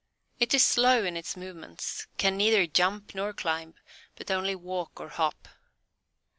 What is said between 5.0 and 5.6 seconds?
hop.